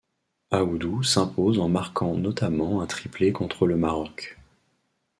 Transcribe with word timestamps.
Aoudou 0.49 1.03
s'impose 1.03 1.59
en 1.59 1.69
marquant 1.69 2.15
notamment 2.15 2.81
un 2.81 2.87
triplé 2.87 3.31
contre 3.31 3.67
le 3.67 3.77
Maroc. 3.77 4.39